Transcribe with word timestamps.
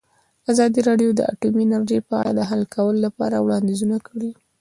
ازادي 0.51 0.81
راډیو 0.89 1.09
د 1.15 1.19
اټومي 1.31 1.63
انرژي 1.67 1.99
په 2.09 2.13
اړه 2.21 2.31
د 2.35 2.41
حل 2.49 2.63
کولو 2.75 2.99
لپاره 3.05 3.35
وړاندیزونه 3.39 3.97
کړي. 4.07 4.31